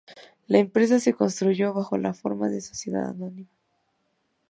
[0.47, 3.51] La empresa se constituyó bajo la forma de sociedad anónima.